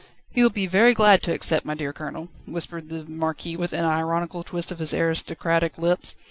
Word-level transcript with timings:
"He 0.31 0.41
will 0.41 0.49
be 0.49 0.65
very 0.65 0.95
glad 0.95 1.21
to 1.21 1.31
accept, 1.31 1.63
my 1.63 1.75
dear 1.75 1.93
Colonel," 1.93 2.29
whispered 2.47 2.89
the 2.89 3.05
Marquis 3.05 3.55
with 3.55 3.71
an 3.71 3.85
ironical 3.85 4.41
twist 4.41 4.71
of 4.71 4.79
his 4.79 4.95
aristocratic 4.95 5.77
lips. 5.77 6.17